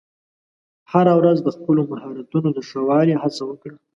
[0.91, 3.75] هره ورځ د خپلو مهارتونو د ښه والي هڅه وکړه.